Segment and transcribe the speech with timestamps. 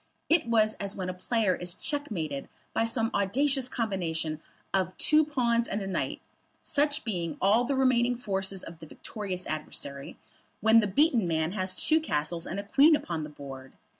[0.29, 4.41] It was as when a player is checkmated by some audacious combination
[4.73, 6.21] of two pawns and a knight,
[6.63, 10.17] such being all the remaining forces of the victorious adversary,
[10.59, 13.73] when the beaten man has two castles and a queen upon the board.